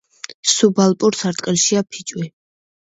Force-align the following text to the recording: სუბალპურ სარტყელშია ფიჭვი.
სუბალპურ 0.53 1.19
სარტყელშია 1.21 1.87
ფიჭვი. 1.93 2.29